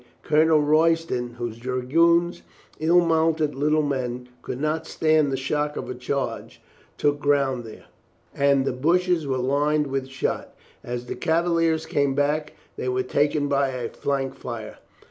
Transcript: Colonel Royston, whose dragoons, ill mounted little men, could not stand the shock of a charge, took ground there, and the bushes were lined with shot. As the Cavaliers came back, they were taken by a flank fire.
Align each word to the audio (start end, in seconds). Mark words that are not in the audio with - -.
Colonel 0.23 0.59
Royston, 0.61 1.35
whose 1.35 1.59
dragoons, 1.59 2.41
ill 2.79 3.01
mounted 3.05 3.53
little 3.53 3.83
men, 3.83 4.29
could 4.41 4.59
not 4.59 4.87
stand 4.87 5.31
the 5.31 5.37
shock 5.37 5.77
of 5.77 5.91
a 5.91 5.93
charge, 5.93 6.59
took 6.97 7.19
ground 7.19 7.65
there, 7.65 7.85
and 8.33 8.65
the 8.65 8.73
bushes 8.73 9.27
were 9.27 9.37
lined 9.37 9.85
with 9.85 10.07
shot. 10.07 10.55
As 10.83 11.05
the 11.05 11.13
Cavaliers 11.13 11.85
came 11.85 12.15
back, 12.15 12.53
they 12.77 12.89
were 12.89 13.03
taken 13.03 13.47
by 13.47 13.67
a 13.67 13.89
flank 13.89 14.33
fire. 14.33 14.79